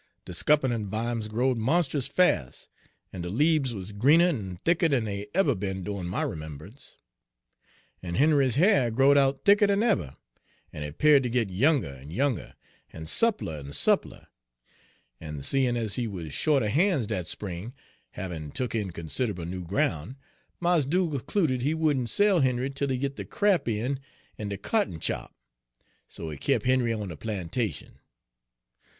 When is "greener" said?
3.95-4.29